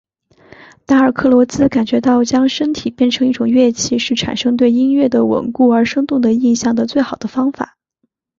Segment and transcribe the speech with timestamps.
[0.87, 7.77] 达尔克罗兹感觉到将身体变成一种乐器是产生对音乐的稳固而生动的印象的最好的方法。